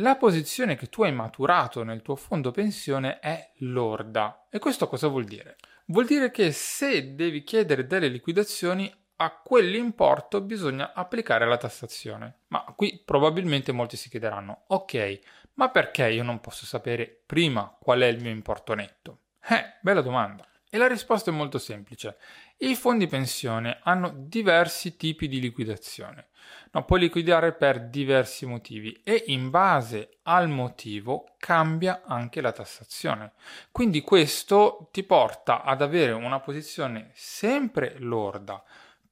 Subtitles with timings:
[0.00, 4.46] La posizione che tu hai maturato nel tuo fondo pensione è lorda.
[4.50, 5.56] E questo cosa vuol dire?
[5.86, 12.40] Vuol dire che se devi chiedere delle liquidazioni a quell'importo bisogna applicare la tassazione.
[12.48, 15.18] Ma qui probabilmente molti si chiederanno, ok,
[15.54, 19.20] ma perché io non posso sapere prima qual è il mio importo netto?
[19.48, 20.46] Eh, bella domanda.
[20.68, 22.18] E la risposta è molto semplice.
[22.58, 26.28] I fondi pensione hanno diversi tipi di liquidazione.
[26.72, 33.32] No, puoi liquidare per diversi motivi e in base al motivo cambia anche la tassazione.
[33.70, 38.62] Quindi questo ti porta ad avere una posizione sempre lorda,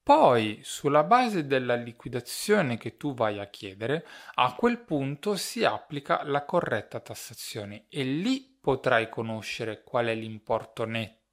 [0.05, 6.21] poi, sulla base della liquidazione che tu vai a chiedere, a quel punto si applica
[6.25, 11.24] la corretta tassazione e lì potrai conoscere qual è l'importo netto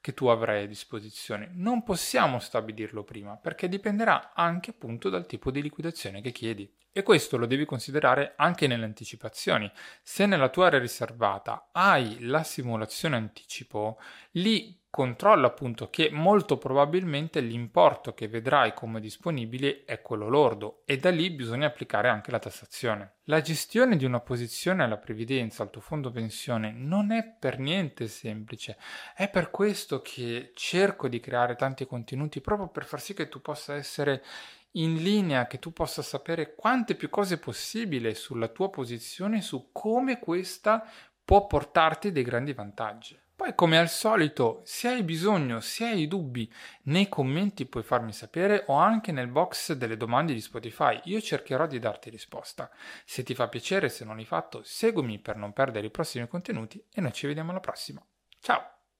[0.00, 1.50] che tu avrai a disposizione.
[1.52, 6.70] Non possiamo stabilirlo prima perché dipenderà anche appunto dal tipo di liquidazione che chiedi.
[6.96, 9.70] E questo lo devi considerare anche nelle anticipazioni.
[10.02, 13.98] Se nella tua area riservata hai la simulazione anticipo,
[14.30, 20.96] lì controlla appunto che molto probabilmente l'importo che vedrai come disponibile è quello lordo e
[20.96, 23.16] da lì bisogna applicare anche la tassazione.
[23.24, 28.08] La gestione di una posizione alla previdenza, al tuo fondo pensione, non è per niente
[28.08, 28.78] semplice.
[29.14, 33.42] È per questo che cerco di creare tanti contenuti proprio per far sì che tu
[33.42, 34.24] possa essere
[34.76, 40.18] in linea, che tu possa sapere quante più cose possibile sulla tua posizione, su come
[40.18, 40.88] questa
[41.24, 43.18] può portarti dei grandi vantaggi.
[43.36, 46.50] Poi, come al solito, se hai bisogno, se hai dubbi,
[46.84, 50.98] nei commenti puoi farmi sapere o anche nel box delle domande di Spotify.
[51.04, 52.70] Io cercherò di darti risposta.
[53.04, 56.82] Se ti fa piacere, se non l'hai fatto, seguimi per non perdere i prossimi contenuti
[56.90, 58.02] e noi ci vediamo alla prossima.
[58.40, 58.75] Ciao!